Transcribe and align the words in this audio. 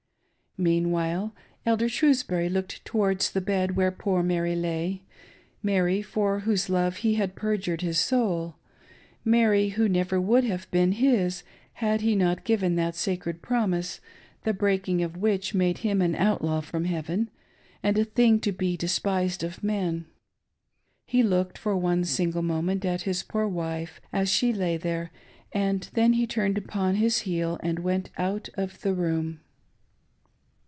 Meanwhile, 0.57 1.33
Elder 1.65 1.87
Shrewsbury 1.87 2.49
looked 2.49 2.83
towards 2.83 3.31
the 3.31 3.39
bed 3.39 3.77
where 3.77 3.89
poor 3.89 4.21
Mary 4.21 4.53
lay— 4.53 5.03
Mary, 5.63 6.01
for 6.01 6.39
whose 6.41 6.67
love 6.69 6.97
he 6.97 7.13
had 7.13 7.35
perjured 7.37 7.79
his 7.79 7.97
soul— 8.01 8.57
Mary 9.33 9.69
who 9.69 9.87
never 9.87 10.19
would 10.19 10.43
have 10.43 10.69
been 10.69 10.91
his 10.91 11.43
had 11.75 12.01
he 12.01 12.17
not 12.17 12.43
given 12.43 12.75
that 12.75 12.95
sacred 12.95 13.41
promise, 13.41 14.01
the 14.43 14.53
breaking 14.53 15.01
of 15.01 15.15
which 15.15 15.53
made 15.55 15.77
him 15.77 16.01
an 16.01 16.15
outlaw 16.15 16.59
from 16.59 16.83
heaven 16.83 17.29
and 17.81 17.97
a 17.97 18.03
thing 18.03 18.37
to 18.41 18.51
be 18.51 18.75
despised 18.75 19.45
of 19.45 19.63
men. 19.63 20.05
He 21.05 21.23
looked 21.23 21.57
for 21.57 21.77
one 21.77 22.03
single 22.03 22.41
moment 22.41 22.83
at 22.83 23.03
his 23.03 23.23
poor 23.23 23.47
wife 23.47 24.01
as 24.11 24.27
she 24.27 24.51
lay 24.51 24.75
there, 24.75 25.13
and 25.53 25.89
then 25.93 26.11
he 26.11 26.27
turned 26.27 26.57
upon 26.57 26.95
his 26.95 27.19
heel 27.19 27.57
and 27.63 27.79
went 27.79 28.09
out 28.17 28.49
of 28.57 28.81
the 28.81 28.93
room. 28.93 29.39